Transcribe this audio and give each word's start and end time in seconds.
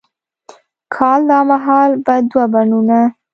کال 0.95 1.19
دا 1.31 1.39
مهال 1.49 1.89
به 2.05 2.15
دوه 2.29 2.45
بڼوڼه، 2.53 3.01